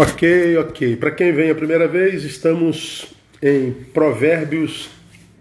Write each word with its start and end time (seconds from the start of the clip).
Ok, 0.00 0.56
ok. 0.58 0.94
Para 0.94 1.10
quem 1.10 1.32
vem 1.32 1.50
a 1.50 1.56
primeira 1.56 1.88
vez, 1.88 2.22
estamos 2.22 3.12
em 3.42 3.72
Provérbios 3.72 4.90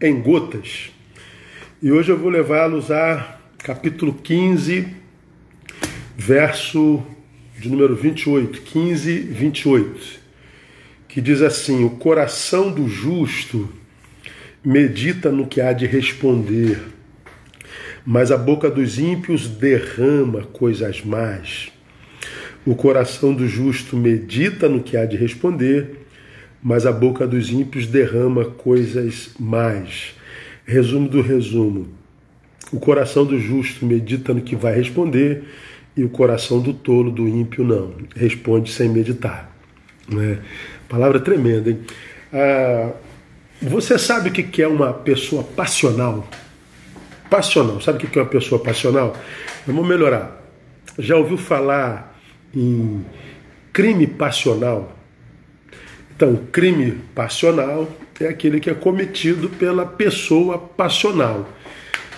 em 0.01 0.19
Gotas. 0.19 0.89
E 1.79 1.91
hoje 1.91 2.11
eu 2.11 2.17
vou 2.17 2.31
levá-los 2.31 2.89
a 2.89 3.37
capítulo 3.59 4.15
15, 4.15 4.87
verso 6.17 7.05
de 7.59 7.69
número 7.69 7.95
28, 7.95 8.63
15, 8.63 9.19
28, 9.19 10.19
que 11.07 11.21
diz 11.21 11.43
assim: 11.43 11.85
O 11.85 11.91
coração 11.91 12.71
do 12.71 12.87
justo 12.87 13.69
medita 14.65 15.31
no 15.31 15.45
que 15.45 15.61
há 15.61 15.71
de 15.71 15.85
responder, 15.85 16.81
mas 18.03 18.31
a 18.31 18.37
boca 18.37 18.71
dos 18.71 18.97
ímpios 18.97 19.47
derrama 19.47 20.45
coisas 20.45 21.03
más. 21.03 21.76
O 22.67 22.75
coração 22.75 23.33
do 23.33 23.47
justo 23.47 23.95
medita 23.95 24.67
no 24.67 24.83
que 24.83 24.97
há 24.97 25.05
de 25.05 25.15
responder, 25.15 26.05
mas 26.61 26.85
a 26.85 26.91
boca 26.91 27.25
dos 27.25 27.49
ímpios 27.49 27.87
derrama 27.87 28.43
coisas 28.43 29.29
más. 29.39 30.13
Resumo 30.65 31.07
do 31.07 31.21
resumo. 31.21 31.87
O 32.69 32.77
coração 32.77 33.25
do 33.25 33.39
justo 33.39 33.85
medita 33.85 34.33
no 34.33 34.41
que 34.41 34.53
vai 34.53 34.75
responder 34.75 35.45
e 35.95 36.03
o 36.03 36.09
coração 36.09 36.59
do 36.59 36.73
tolo, 36.73 37.09
do 37.09 37.25
ímpio, 37.25 37.63
não. 37.63 37.93
Responde 38.13 38.69
sem 38.69 38.89
meditar. 38.89 39.49
Né? 40.05 40.39
Palavra 40.89 41.21
tremenda, 41.21 41.69
hein? 41.69 41.79
Ah, 42.33 42.91
você 43.61 43.97
sabe 43.97 44.27
o 44.27 44.33
que 44.33 44.61
é 44.61 44.67
uma 44.67 44.91
pessoa 44.91 45.41
passional? 45.41 46.27
Passional. 47.29 47.79
Sabe 47.79 48.03
o 48.03 48.09
que 48.09 48.19
é 48.19 48.21
uma 48.21 48.27
pessoa 48.27 48.61
passional? 48.61 49.15
Vamos 49.65 49.87
melhorar. 49.87 50.43
Já 50.99 51.15
ouviu 51.15 51.37
falar 51.37 52.16
em 52.55 53.05
crime 53.73 54.07
passional. 54.07 54.97
Então, 56.15 56.35
crime 56.51 56.99
passional 57.13 57.87
é 58.19 58.27
aquele 58.27 58.59
que 58.59 58.69
é 58.69 58.73
cometido 58.73 59.49
pela 59.49 59.85
pessoa 59.85 60.57
passional. 60.57 61.47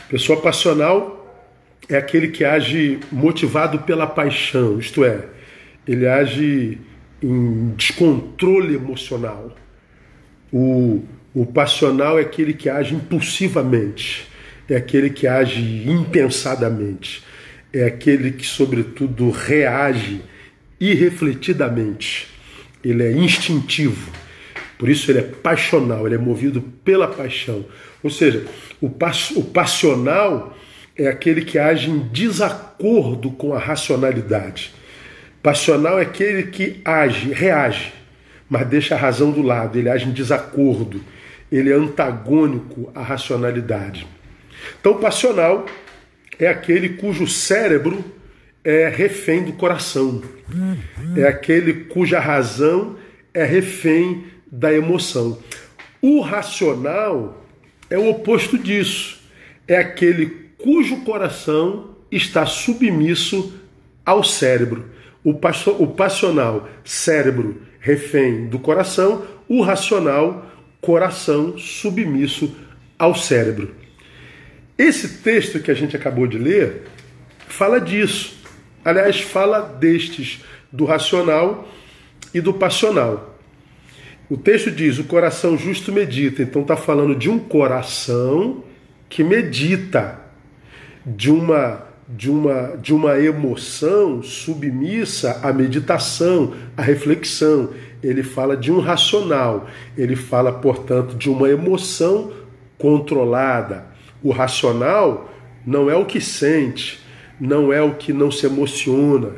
Pessoa 0.07 0.41
passional 0.41 1.19
é 1.89 1.97
aquele 1.97 2.29
que 2.29 2.45
age 2.45 2.99
motivado 3.11 3.79
pela 3.79 4.07
paixão, 4.07 4.79
isto 4.79 5.03
é, 5.03 5.25
ele 5.87 6.07
age 6.07 6.77
em 7.21 7.73
descontrole 7.75 8.75
emocional. 8.75 9.55
O, 10.53 11.03
o 11.33 11.45
passional 11.45 12.17
é 12.17 12.21
aquele 12.21 12.53
que 12.53 12.69
age 12.69 12.95
impulsivamente, 12.95 14.27
é 14.69 14.75
aquele 14.75 15.09
que 15.09 15.27
age 15.27 15.89
impensadamente 15.89 17.27
é 17.73 17.85
aquele 17.85 18.31
que, 18.31 18.45
sobretudo, 18.45 19.29
reage 19.29 20.21
irrefletidamente. 20.79 22.27
Ele 22.83 23.03
é 23.03 23.11
instintivo. 23.11 24.11
Por 24.77 24.89
isso 24.89 25.11
ele 25.11 25.19
é 25.19 25.23
passional, 25.23 26.05
ele 26.05 26.15
é 26.15 26.17
movido 26.17 26.61
pela 26.83 27.07
paixão. 27.07 27.65
Ou 28.01 28.09
seja, 28.09 28.45
o, 28.79 28.89
pass 28.89 29.31
o 29.31 29.43
passional 29.43 30.57
é 30.95 31.07
aquele 31.07 31.41
que 31.43 31.59
age 31.59 31.89
em 31.89 31.99
desacordo 32.07 33.31
com 33.31 33.53
a 33.53 33.59
racionalidade. 33.59 34.73
Passional 35.43 35.99
é 35.99 36.03
aquele 36.03 36.43
que 36.43 36.81
age, 36.83 37.31
reage, 37.33 37.93
mas 38.49 38.67
deixa 38.67 38.95
a 38.95 38.97
razão 38.97 39.31
do 39.31 39.41
lado, 39.41 39.77
ele 39.77 39.89
age 39.89 40.07
em 40.07 40.11
desacordo, 40.11 41.01
ele 41.51 41.71
é 41.71 41.75
antagônico 41.75 42.91
à 42.95 43.01
racionalidade. 43.01 44.07
Então, 44.79 44.97
passional 44.97 45.65
é 46.39 46.47
aquele 46.47 46.89
cujo 46.89 47.27
cérebro 47.27 48.03
é 48.63 48.87
refém 48.87 49.43
do 49.43 49.53
coração. 49.53 50.23
É 51.15 51.27
aquele 51.27 51.73
cuja 51.85 52.19
razão 52.19 52.95
é 53.33 53.43
refém 53.43 54.25
da 54.51 54.73
emoção. 54.73 55.37
O 56.01 56.21
racional 56.21 57.45
é 57.89 57.97
o 57.97 58.09
oposto 58.09 58.57
disso. 58.57 59.19
É 59.67 59.77
aquele 59.77 60.27
cujo 60.57 60.97
coração 61.01 61.95
está 62.11 62.45
submisso 62.45 63.53
ao 64.05 64.23
cérebro. 64.23 64.85
O, 65.23 65.31
o 65.31 65.87
passional, 65.87 66.69
cérebro 66.83 67.61
refém 67.79 68.47
do 68.47 68.57
coração, 68.59 69.25
o 69.47 69.61
racional, 69.61 70.49
coração 70.81 71.57
submisso 71.57 72.55
ao 72.97 73.13
cérebro. 73.13 73.75
Esse 74.79 75.09
texto 75.17 75.59
que 75.59 75.69
a 75.69 75.73
gente 75.73 75.97
acabou 75.97 76.25
de 76.25 76.37
ler 76.37 76.83
fala 77.49 77.81
disso. 77.81 78.39
Aliás, 78.85 79.19
fala 79.19 79.59
destes, 79.59 80.41
do 80.71 80.85
racional 80.85 81.67
e 82.33 82.39
do 82.39 82.53
passional. 82.53 83.37
O 84.29 84.37
texto 84.37 84.71
diz: 84.71 84.97
o 84.97 85.03
coração 85.03 85.57
justo 85.57 85.91
medita. 85.91 86.41
Então 86.41 86.61
está 86.61 86.77
falando 86.77 87.13
de 87.13 87.29
um 87.29 87.37
coração 87.37 88.63
que 89.09 89.21
medita, 89.21 90.17
de 91.05 91.29
uma 91.29 91.89
de 92.07 92.31
uma 92.31 92.77
de 92.77 92.93
uma 92.93 93.19
emoção 93.19 94.23
submissa 94.23 95.41
à 95.43 95.51
meditação, 95.51 96.53
à 96.77 96.81
reflexão. 96.81 97.71
Ele 98.01 98.23
fala 98.23 98.55
de 98.55 98.71
um 98.71 98.79
racional. 98.79 99.67
Ele 99.97 100.15
fala, 100.15 100.53
portanto, 100.53 101.15
de 101.15 101.29
uma 101.29 101.49
emoção 101.49 102.31
controlada, 102.77 103.89
o 104.23 104.31
racional 104.31 105.29
não 105.65 105.89
é 105.89 105.95
o 105.95 106.05
que 106.05 106.19
sente, 106.19 106.99
não 107.39 107.71
é 107.71 107.81
o 107.81 107.95
que 107.95 108.11
não 108.11 108.31
se 108.31 108.45
emociona, 108.45 109.31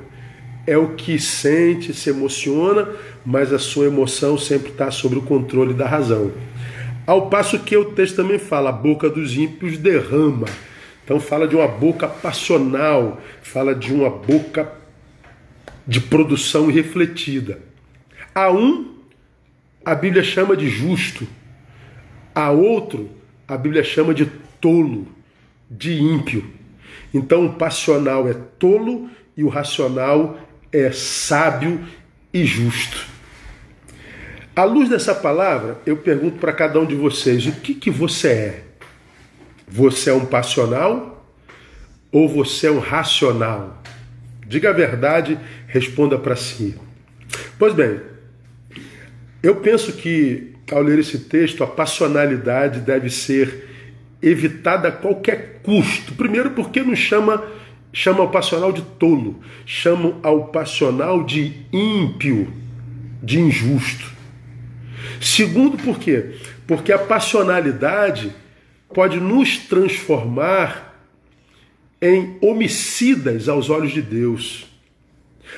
é 0.66 0.78
o 0.78 0.90
que 0.90 1.19
sente, 1.19 1.94
se 1.94 2.09
emociona, 2.09 2.88
mas 3.25 3.52
a 3.52 3.59
sua 3.59 3.86
emoção 3.86 4.38
sempre 4.38 4.72
está 4.72 4.90
sob 4.91 5.18
o 5.18 5.22
controle 5.22 5.74
da 5.74 5.88
razão. 5.88 6.31
Ao 7.06 7.30
passo 7.30 7.59
que 7.59 7.75
o 7.75 7.86
texto 7.86 8.16
também 8.16 8.40
fala, 8.40 8.70
a 8.70 8.74
boca 8.74 9.09
dos 9.09 9.36
ímpios 9.36 9.78
derrama. 9.78 10.47
Então 11.03 11.20
fala 11.20 11.47
de 11.47 11.56
uma 11.56 11.68
boca 11.68 12.08
passional, 12.08 13.20
fala 13.41 13.74
de 13.74 13.91
uma 13.91 14.09
boca 14.09 14.72
de 15.86 16.00
produção 16.00 16.70
irrefletida. 16.70 17.59
A 18.34 18.52
um, 18.52 18.96
a 19.84 19.96
Bíblia 19.96 20.24
chama 20.24 20.56
de 20.56 20.70
justo. 20.70 21.28
A 22.34 22.52
outro, 22.52 23.09
a 23.52 23.58
Bíblia 23.58 23.84
chama 23.84 24.14
de 24.14 24.28
tolo, 24.62 25.06
de 25.70 26.02
ímpio. 26.02 26.50
Então 27.14 27.46
o 27.46 27.54
passional 27.56 28.26
é 28.30 28.34
tolo 28.34 29.10
e 29.36 29.44
o 29.44 29.50
racional 29.50 30.40
é 30.72 30.90
sábio 30.94 31.86
e 32.34 32.46
justo. 32.46 33.06
À 34.56 34.64
luz 34.64 34.88
dessa 34.88 35.14
palavra, 35.14 35.78
eu 35.86 35.98
pergunto 35.98 36.38
para 36.38 36.54
cada 36.54 36.80
um 36.80 36.86
de 36.86 36.96
vocês: 36.96 37.46
o 37.46 37.52
que, 37.52 37.74
que 37.74 37.92
você 37.92 38.30
é? 38.30 38.64
Você 39.68 40.12
é 40.12 40.14
um 40.14 40.26
passional 40.26 41.28
ou 42.10 42.30
você 42.30 42.68
é 42.68 42.72
um 42.72 42.80
racional? 42.80 43.84
Diga 44.48 44.70
a 44.70 44.74
verdade, 44.74 45.38
responda 45.68 46.18
para 46.18 46.38
si. 46.38 46.80
Pois 47.60 47.74
bem, 47.74 48.00
eu 49.44 49.58
penso 49.58 49.92
que 49.92 50.51
ao 50.72 50.82
ler 50.82 51.00
esse 51.00 51.20
texto, 51.20 51.64
a 51.64 51.68
passionalidade 51.68 52.80
deve 52.80 53.09
ser 53.09 53.68
evitada 54.22 54.88
a 54.88 54.92
qualquer 54.92 55.62
custo. 55.64 56.14
Primeiro, 56.14 56.52
porque 56.52 56.82
não 56.82 56.96
chama 56.96 57.44
chama 57.94 58.24
o 58.24 58.30
passional 58.30 58.72
de 58.72 58.82
tolo, 58.82 59.42
chama 59.66 60.18
ao 60.24 60.48
passional 60.48 61.24
de 61.24 61.54
ímpio, 61.74 62.52
de 63.22 63.40
injusto. 63.40 64.12
Segundo, 65.20 65.78
por 65.78 66.00
quê? 66.00 66.36
Porque 66.66 66.92
a 66.92 66.98
passionalidade 66.98 68.32
pode 68.94 69.20
nos 69.20 69.58
transformar 69.58 70.92
em 72.02 72.38
homicidas 72.42 73.48
aos 73.48 73.70
olhos 73.70 73.92
de 73.92 74.02
Deus. 74.02 74.71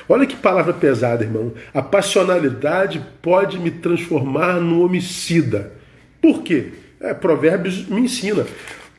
Olha 0.08 0.26
que 0.26 0.36
palavra 0.36 0.74
pesada, 0.74 1.24
irmão. 1.24 1.54
A 1.74 1.82
passionalidade 1.82 3.04
pode 3.22 3.60
me 3.60 3.72
transformar 3.72 4.60
num 4.60 4.84
homicida. 4.84 5.74
Por 6.22 6.44
quê? 6.44 6.70
É, 7.00 7.14
Provérbios 7.14 7.88
me 7.88 8.02
ensina. 8.02 8.46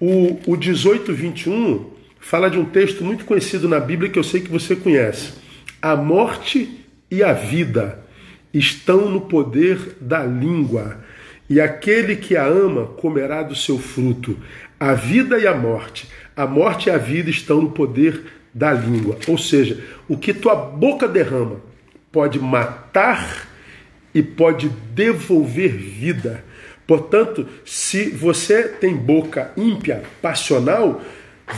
O, 0.00 0.38
o 0.46 0.56
18, 0.56 1.12
21 1.12 1.91
fala 2.20 2.50
de 2.50 2.58
um 2.58 2.64
texto 2.64 3.05
muito 3.05 3.25
conhecido 3.25 3.69
na 3.69 3.79
Bíblia 3.79 4.11
que 4.11 4.19
eu 4.19 4.25
sei 4.25 4.41
que 4.41 4.50
você 4.50 4.75
conhece. 4.75 5.35
A 5.81 5.94
morte 5.94 6.85
e 7.11 7.23
a 7.23 7.32
vida 7.32 8.02
estão 8.52 9.11
no 9.11 9.23
poder 9.23 9.97
da 10.00 10.25
língua, 10.25 11.00
e 11.50 11.61
aquele 11.61 12.17
que 12.17 12.37
a 12.37 12.44
ama 12.47 12.87
comerá 12.87 13.43
do 13.43 13.55
seu 13.55 13.79
fruto. 13.79 14.38
A 14.79 14.94
vida 14.94 15.38
e 15.38 15.47
a 15.47 15.55
morte, 15.55 16.08
a 16.37 16.47
morte 16.47 16.88
e 16.88 16.93
a 16.93 16.97
vida 16.97 17.29
estão 17.29 17.61
no 17.61 17.73
poder 17.73 18.23
da 18.54 18.72
língua. 18.72 19.18
Ou 19.26 19.36
seja, 19.36 19.82
o 20.08 20.16
que 20.16 20.32
tua 20.32 20.54
boca 20.54 21.08
derrama 21.08 21.60
pode 22.12 22.38
matar 22.38 23.48
e 24.14 24.22
pode 24.22 24.68
devolver 24.68 25.72
vida. 25.72 26.44
Portanto, 26.86 27.48
se 27.64 28.10
você 28.10 28.62
tem 28.64 28.94
boca 28.94 29.52
ímpia, 29.56 30.02
passional, 30.22 31.02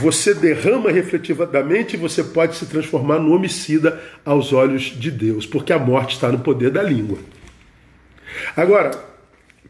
você 0.00 0.34
derrama 0.34 0.90
refletivamente 0.90 1.94
e 1.94 1.98
você 1.98 2.24
pode 2.24 2.56
se 2.56 2.66
transformar 2.66 3.18
no 3.18 3.34
homicida 3.34 4.00
aos 4.24 4.52
olhos 4.52 4.84
de 4.84 5.10
Deus, 5.10 5.46
porque 5.46 5.72
a 5.72 5.78
morte 5.78 6.14
está 6.14 6.30
no 6.30 6.38
poder 6.38 6.70
da 6.70 6.82
língua. 6.82 7.18
Agora, 8.56 8.90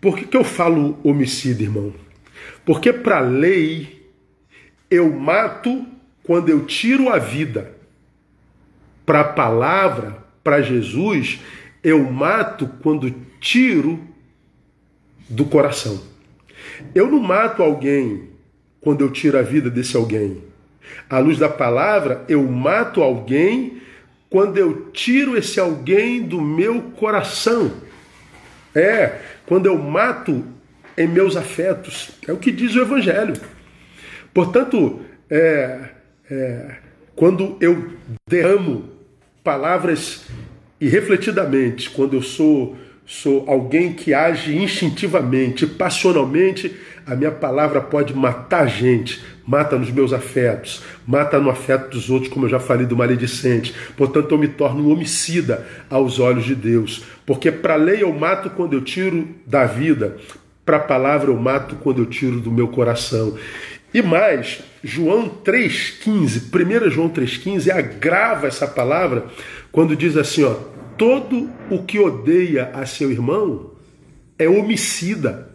por 0.01 0.17
que, 0.17 0.25
que 0.25 0.37
eu 0.37 0.45
falo 0.45 0.99
homicida, 1.03 1.63
irmão? 1.63 1.93
Porque 2.65 2.93
para 2.93 3.19
a 3.19 3.21
lei 3.21 4.07
eu 4.91 5.11
mato 5.13 5.85
quando 6.27 6.49
eu 6.49 6.67
tiro 6.67 7.09
a 7.09 7.19
vida. 7.19 7.73
Para 9.07 9.21
a 9.21 9.25
palavra, 9.25 10.25
para 10.43 10.61
Jesus, 10.61 11.39
eu 11.83 12.11
mato 12.11 12.69
quando 12.83 13.15
tiro 13.41 14.01
do 15.31 15.45
coração. 15.45 16.03
Eu 16.93 17.09
não 17.09 17.21
mato 17.21 17.63
alguém 17.63 18.31
quando 18.81 19.03
eu 19.03 19.11
tiro 19.11 19.39
a 19.39 19.43
vida 19.43 19.71
desse 19.71 19.97
alguém. 19.97 20.43
À 21.09 21.21
luz 21.21 21.39
da 21.39 21.49
palavra, 21.49 22.25
eu 22.29 22.43
mato 22.43 23.03
alguém 23.03 23.81
quando 24.29 24.59
eu 24.59 24.91
tiro 24.91 25.37
esse 25.37 25.61
alguém 25.61 26.25
do 26.25 26.41
meu 26.43 26.83
coração. 26.97 27.73
É, 28.75 29.21
quando 29.47 29.67
eu 29.67 29.79
mato 29.79 30.45
em 30.99 31.07
meus 31.07 31.37
afetos. 31.37 32.11
É 32.27 32.33
o 32.33 32.37
que 32.37 32.51
diz 32.51 32.75
o 32.75 32.81
Evangelho. 32.81 33.35
Portanto, 34.35 35.01
é, 35.31 35.96
é, 36.31 36.77
quando 37.15 37.57
eu 37.61 37.93
derramo 38.29 38.85
palavras 39.43 40.25
irrefletidamente, 40.81 41.91
quando 41.91 42.15
eu 42.15 42.23
sou 42.23 42.77
sou 43.07 43.45
alguém 43.49 43.93
que 43.93 44.13
age 44.13 44.57
instintivamente, 44.57 45.65
passionalmente, 45.65 46.75
a 47.07 47.15
minha 47.15 47.31
palavra 47.31 47.81
pode 47.81 48.13
matar 48.13 48.67
gente, 48.67 49.23
mata 49.47 49.79
nos 49.79 49.93
meus 49.93 50.13
afetos, 50.13 50.83
mata 51.07 51.39
no 51.39 51.49
afeto 51.49 51.91
dos 51.91 52.11
outros, 52.11 52.33
como 52.33 52.47
eu 52.47 52.51
já 52.51 52.59
falei 52.59 52.85
do 52.85 52.97
maledicente. 52.97 53.73
Portanto, 53.97 54.33
eu 54.33 54.39
me 54.39 54.49
torno 54.49 54.83
um 54.83 54.93
homicida 54.93 55.65
aos 55.89 56.19
olhos 56.19 56.45
de 56.45 56.57
Deus, 56.57 57.05
porque 57.25 57.53
para 57.53 57.75
a 57.75 57.77
lei 57.77 58.03
eu 58.03 58.13
mato 58.13 58.51
quando 58.51 58.73
eu 58.73 58.81
tiro 58.81 59.29
da 59.47 59.67
vida, 59.67 60.17
para 60.65 60.79
a 60.79 60.81
palavra 60.81 61.31
eu 61.31 61.37
mato 61.37 61.77
quando 61.77 62.03
eu 62.03 62.07
tiro 62.07 62.41
do 62.41 62.51
meu 62.51 62.67
coração. 62.67 63.39
E 63.95 64.03
mais, 64.03 64.61
João 64.87 65.29
3,15, 65.29 66.45
1 66.87 66.91
João 66.91 67.11
3,15 67.11 67.71
agrava 67.71 68.47
essa 68.47 68.69
palavra 68.69 69.27
quando 69.73 69.97
diz 69.97 70.17
assim: 70.17 70.45
ó, 70.45 70.55
todo 70.97 71.51
o 71.69 71.83
que 71.83 71.99
odeia 71.99 72.71
a 72.73 72.87
seu 72.87 73.11
irmão 73.11 73.73
é 74.39 74.49
homicida. 74.49 75.51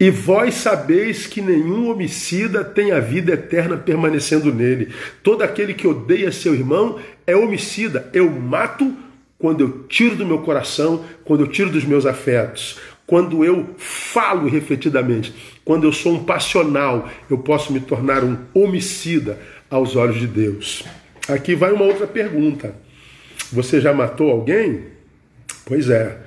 E 0.00 0.10
vós 0.10 0.54
sabeis 0.54 1.28
que 1.28 1.40
nenhum 1.40 1.88
homicida 1.88 2.64
tem 2.64 2.90
a 2.90 2.98
vida 2.98 3.34
eterna 3.34 3.76
permanecendo 3.76 4.52
nele. 4.52 4.88
Todo 5.22 5.42
aquele 5.42 5.72
que 5.72 5.86
odeia 5.86 6.32
seu 6.32 6.52
irmão 6.52 6.98
é 7.24 7.36
homicida. 7.36 8.10
Eu 8.12 8.28
mato 8.28 8.92
quando 9.38 9.60
eu 9.60 9.84
tiro 9.88 10.16
do 10.16 10.26
meu 10.26 10.38
coração, 10.38 11.04
quando 11.24 11.44
eu 11.44 11.46
tiro 11.46 11.70
dos 11.70 11.84
meus 11.84 12.06
afetos, 12.06 12.76
quando 13.06 13.44
eu 13.44 13.74
falo 13.78 14.48
refletidamente, 14.48 15.32
quando 15.64 15.84
eu 15.84 15.92
sou 15.92 16.14
um 16.14 16.24
passional, 16.24 17.08
eu 17.30 17.38
posso 17.38 17.72
me 17.72 17.80
tornar 17.80 18.22
um 18.22 18.36
homicida 18.52 19.38
aos 19.70 19.96
olhos 19.96 20.20
de 20.20 20.26
Deus. 20.26 20.84
Aqui 21.28 21.54
vai 21.54 21.72
uma 21.72 21.84
outra 21.84 22.06
pergunta. 22.06 22.74
Você 23.50 23.80
já 23.80 23.92
matou 23.92 24.30
alguém? 24.30 24.84
Pois 25.64 25.88
é. 25.88 26.18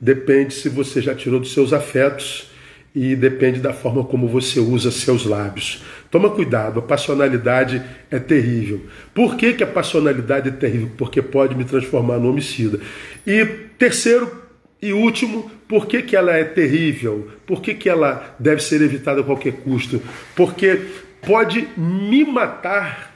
Depende 0.00 0.54
se 0.54 0.68
você 0.68 1.00
já 1.00 1.14
tirou 1.14 1.40
dos 1.40 1.52
seus 1.52 1.72
afetos 1.72 2.50
e 2.94 3.16
depende 3.16 3.58
da 3.58 3.72
forma 3.72 4.04
como 4.04 4.28
você 4.28 4.60
usa 4.60 4.90
seus 4.90 5.24
lábios. 5.24 5.82
Toma 6.10 6.30
cuidado, 6.30 6.78
a 6.78 6.82
passionalidade 6.82 7.82
é 8.08 8.20
terrível. 8.20 8.82
Por 9.12 9.36
que, 9.36 9.54
que 9.54 9.64
a 9.64 9.66
passionalidade 9.66 10.48
é 10.48 10.52
terrível? 10.52 10.90
Porque 10.96 11.20
pode 11.20 11.56
me 11.56 11.64
transformar 11.64 12.18
no 12.18 12.30
homicida. 12.30 12.78
E 13.26 13.44
terceiro 13.76 14.43
e 14.84 14.92
último, 14.92 15.50
por 15.66 15.86
que, 15.86 16.02
que 16.02 16.14
ela 16.14 16.36
é 16.36 16.44
terrível? 16.44 17.28
Por 17.46 17.62
que, 17.62 17.72
que 17.72 17.88
ela 17.88 18.36
deve 18.38 18.62
ser 18.62 18.82
evitada 18.82 19.22
a 19.22 19.24
qualquer 19.24 19.54
custo? 19.54 20.02
Porque 20.36 20.78
pode 21.22 21.66
me 21.74 22.22
matar 22.22 23.14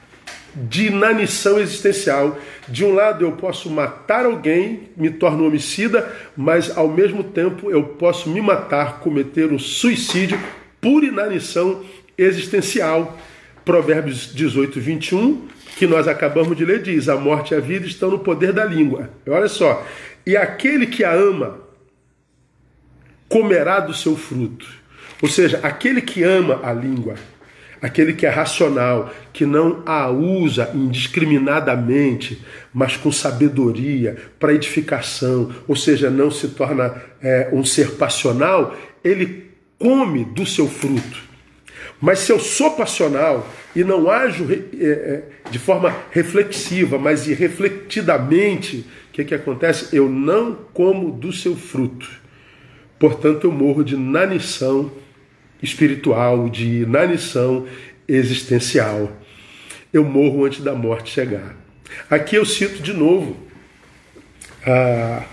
de 0.55 0.87
inanição 0.87 1.59
existencial. 1.59 2.39
De 2.67 2.83
um 2.83 2.91
lado, 2.91 3.23
eu 3.23 3.33
posso 3.33 3.69
matar 3.69 4.25
alguém, 4.25 4.89
me 4.97 5.11
torno 5.11 5.45
homicida, 5.45 6.11
mas 6.35 6.75
ao 6.75 6.87
mesmo 6.87 7.23
tempo 7.23 7.69
eu 7.69 7.83
posso 7.83 8.31
me 8.31 8.41
matar, 8.41 8.99
cometer 8.99 9.51
um 9.51 9.59
suicídio 9.59 10.39
por 10.81 11.03
inanição 11.03 11.83
existencial. 12.17 13.15
Provérbios 13.63 14.33
18, 14.33 14.79
21, 14.79 15.47
que 15.77 15.85
nós 15.85 16.07
acabamos 16.07 16.57
de 16.57 16.65
ler, 16.65 16.81
diz: 16.81 17.07
A 17.07 17.15
morte 17.15 17.53
e 17.53 17.57
a 17.57 17.59
vida 17.59 17.85
estão 17.85 18.09
no 18.09 18.17
poder 18.17 18.53
da 18.53 18.65
língua. 18.65 19.11
Olha 19.27 19.47
só. 19.47 19.85
E 20.25 20.37
aquele 20.37 20.87
que 20.87 21.03
a 21.03 21.11
ama 21.11 21.59
comerá 23.27 23.79
do 23.79 23.93
seu 23.93 24.15
fruto. 24.15 24.67
Ou 25.21 25.29
seja, 25.29 25.59
aquele 25.63 26.01
que 26.01 26.23
ama 26.23 26.59
a 26.63 26.73
língua 26.73 27.15
aquele 27.81 28.13
que 28.13 28.25
é 28.25 28.29
racional, 28.29 29.13
que 29.31 29.45
não 29.45 29.83
a 29.85 30.09
usa 30.09 30.71
indiscriminadamente, 30.73 32.43
mas 32.73 32.97
com 32.97 33.11
sabedoria, 33.11 34.17
para 34.39 34.53
edificação, 34.53 35.51
ou 35.67 35.75
seja, 35.75 36.09
não 36.09 36.29
se 36.29 36.49
torna 36.49 36.95
é, 37.21 37.49
um 37.51 37.63
ser 37.63 37.91
passional, 37.91 38.75
ele 39.03 39.49
come 39.77 40.25
do 40.25 40.45
seu 40.45 40.67
fruto. 40.67 41.29
Mas 42.01 42.19
se 42.19 42.31
eu 42.31 42.39
sou 42.39 42.71
passional 42.71 43.47
e 43.75 43.83
não 43.83 44.09
ajo 44.09 44.47
é, 44.51 44.85
é, 44.85 45.23
de 45.49 45.59
forma 45.59 45.95
reflexiva, 46.11 46.97
mas 46.97 47.27
irrefletidamente, 47.27 48.85
que, 49.19 49.25
que 49.25 49.35
acontece? 49.35 49.95
Eu 49.95 50.09
não 50.09 50.55
como 50.73 51.11
do 51.11 51.31
seu 51.33 51.55
fruto. 51.55 52.09
Portanto, 52.97 53.45
eu 53.45 53.51
morro 53.51 53.83
de 53.83 53.97
nanição 53.97 54.91
espiritual, 55.61 56.49
de 56.49 56.83
inanição 56.83 57.65
existencial. 58.07 59.11
Eu 59.91 60.03
morro 60.03 60.45
antes 60.45 60.61
da 60.61 60.73
morte 60.73 61.11
chegar. 61.11 61.55
Aqui 62.09 62.35
eu 62.35 62.45
cito 62.45 62.81
de 62.81 62.93
novo 62.93 63.35
a, 64.65 65.23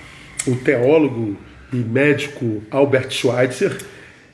o 0.46 0.56
teólogo 0.56 1.36
e 1.72 1.76
médico 1.76 2.62
Albert 2.70 3.10
Schweitzer, 3.10 3.76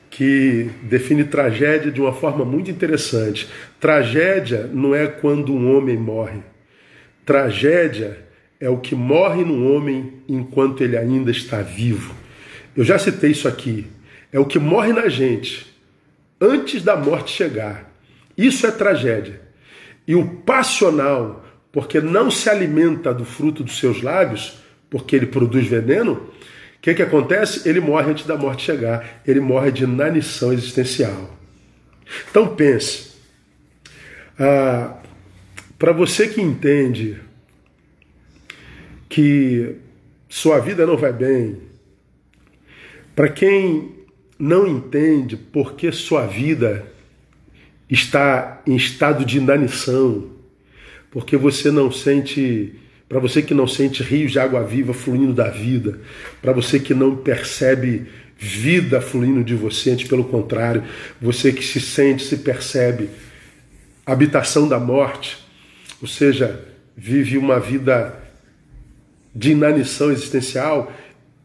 que 0.09 0.69
define 0.83 1.23
tragédia 1.23 1.91
de 1.91 1.99
uma 1.99 2.13
forma 2.13 2.45
muito 2.45 2.69
interessante. 2.69 3.49
Tragédia 3.79 4.69
não 4.71 4.95
é 4.95 5.07
quando 5.07 5.53
um 5.53 5.75
homem 5.75 5.97
morre. 5.97 6.39
Tragédia 7.25 8.23
é 8.63 8.69
o 8.69 8.77
que 8.77 8.95
morre 8.95 9.43
no 9.43 9.73
homem 9.73 10.13
enquanto 10.25 10.81
ele 10.81 10.95
ainda 10.95 11.29
está 11.29 11.61
vivo. 11.61 12.15
Eu 12.73 12.85
já 12.85 12.97
citei 12.97 13.31
isso 13.31 13.45
aqui. 13.45 13.87
É 14.31 14.39
o 14.39 14.45
que 14.45 14.57
morre 14.57 14.93
na 14.93 15.09
gente 15.09 15.67
antes 16.39 16.81
da 16.81 16.95
morte 16.95 17.29
chegar. 17.29 17.93
Isso 18.37 18.65
é 18.65 18.71
tragédia. 18.71 19.41
E 20.07 20.15
o 20.15 20.25
passional, 20.25 21.45
porque 21.73 21.99
não 21.99 22.31
se 22.31 22.49
alimenta 22.49 23.13
do 23.13 23.25
fruto 23.25 23.65
dos 23.65 23.77
seus 23.77 24.01
lábios, 24.01 24.59
porque 24.89 25.17
ele 25.17 25.25
produz 25.25 25.67
veneno, 25.67 26.13
o 26.13 26.81
que, 26.81 26.93
que 26.93 27.01
acontece? 27.01 27.67
Ele 27.67 27.81
morre 27.81 28.11
antes 28.11 28.25
da 28.25 28.37
morte 28.37 28.63
chegar. 28.63 29.21
Ele 29.27 29.41
morre 29.41 29.73
de 29.73 29.83
inanição 29.83 30.53
existencial. 30.53 31.37
Então 32.31 32.55
pense. 32.55 33.11
Ah, 34.39 34.95
Para 35.77 35.91
você 35.91 36.29
que 36.29 36.41
entende 36.41 37.19
que 39.13 39.75
sua 40.27 40.57
vida 40.57 40.87
não 40.87 40.97
vai 40.97 41.13
bem, 41.13 41.57
para 43.15 43.29
quem 43.29 43.91
não 44.39 44.67
entende 44.67 45.37
por 45.37 45.75
que 45.75 45.91
sua 45.91 46.25
vida 46.25 46.83
está 47.87 48.63
em 48.65 48.75
estado 48.75 49.23
de 49.23 49.37
inanição, 49.37 50.31
porque 51.11 51.37
você 51.37 51.69
não 51.69 51.91
sente, 51.91 52.73
para 53.07 53.19
você 53.19 53.43
que 53.43 53.53
não 53.53 53.67
sente 53.67 54.01
rios 54.01 54.31
de 54.31 54.39
água 54.39 54.63
viva 54.63 54.95
fluindo 54.95 55.31
da 55.31 55.47
vida, 55.47 55.99
para 56.41 56.51
você 56.51 56.79
que 56.79 56.95
não 56.95 57.15
percebe 57.15 58.07
vida 58.35 58.99
fluindo 58.99 59.43
de 59.43 59.53
você, 59.53 59.91
antes 59.91 60.07
pelo 60.07 60.23
contrário, 60.23 60.83
você 61.21 61.53
que 61.53 61.63
se 61.63 61.79
sente, 61.79 62.23
se 62.23 62.37
percebe 62.37 63.11
habitação 64.07 64.67
da 64.67 64.79
morte, 64.79 65.37
ou 66.01 66.07
seja, 66.07 66.67
vive 66.97 67.37
uma 67.37 67.59
vida 67.59 68.22
de 69.35 69.51
inanição 69.51 70.11
existencial 70.11 70.91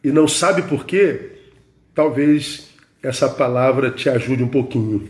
e 0.02 0.11
não 0.11 0.28
sabe 0.28 0.62
por 0.62 0.85
quê, 0.85 1.33
talvez 1.95 2.71
essa 3.02 3.28
palavra 3.28 3.90
te 3.90 4.09
ajude 4.09 4.42
um 4.42 4.49
pouquinho. 4.49 5.09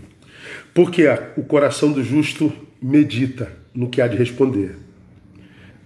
Porque 0.73 1.07
o 1.37 1.43
coração 1.43 1.93
do 1.93 2.03
justo 2.03 2.53
medita 2.81 3.53
no 3.75 3.89
que 3.89 4.01
há 4.01 4.07
de 4.07 4.17
responder, 4.17 4.77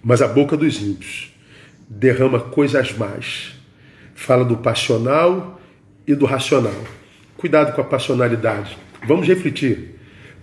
mas 0.03 0.21
a 0.21 0.27
boca 0.27 0.55
dos 0.55 0.81
ímpios 0.81 1.33
derrama 1.89 2.39
coisas 2.39 2.93
más. 2.93 3.53
Fala 4.15 4.45
do 4.45 4.57
passional 4.57 5.59
e 6.07 6.15
do 6.15 6.25
racional. 6.25 6.83
Cuidado 7.35 7.73
com 7.73 7.81
a 7.81 7.83
passionalidade. 7.83 8.77
Vamos 9.05 9.27
refletir. 9.27 9.93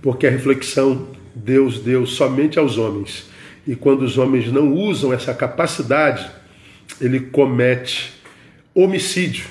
porque 0.02 0.26
a 0.26 0.30
reflexão 0.30 1.09
Deus 1.35 1.80
deu 1.80 2.07
somente 2.07 2.59
aos 2.59 2.78
homens. 2.78 3.28
E 3.66 3.76
quando 3.76 4.02
os 4.02 4.16
homens 4.19 4.50
não 4.50 4.73
usam 4.73 5.12
essa 5.12 5.35
capacidade, 5.35 6.30
ele 7.00 7.21
comete 7.21 8.12
homicídio, 8.75 9.47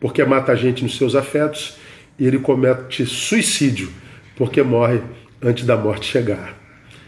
porque 0.00 0.24
mata 0.24 0.52
a 0.52 0.56
gente 0.56 0.82
nos 0.82 0.96
seus 0.96 1.14
afetos, 1.14 1.76
e 2.18 2.26
ele 2.26 2.38
comete 2.38 3.06
suicídio, 3.06 3.90
porque 4.36 4.62
morre 4.62 5.00
antes 5.42 5.64
da 5.64 5.76
morte 5.76 6.10
chegar. 6.10 6.56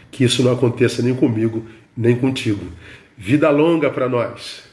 Que 0.09 0.23
isso 0.23 0.43
não 0.43 0.51
aconteça 0.51 1.01
nem 1.01 1.15
comigo, 1.15 1.65
nem 1.95 2.15
contigo. 2.15 2.65
Vida 3.17 3.49
longa 3.49 3.89
para 3.89 4.07
nós. 4.07 4.63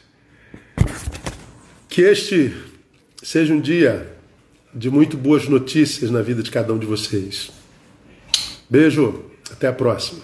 Que 1.87 2.01
este 2.01 2.53
seja 3.21 3.53
um 3.53 3.59
dia 3.59 4.15
de 4.73 4.89
muito 4.89 5.17
boas 5.17 5.47
notícias 5.47 6.11
na 6.11 6.21
vida 6.21 6.43
de 6.43 6.51
cada 6.51 6.73
um 6.73 6.77
de 6.77 6.85
vocês. 6.85 7.51
Beijo, 8.69 9.25
até 9.51 9.67
a 9.67 9.73
próxima. 9.73 10.21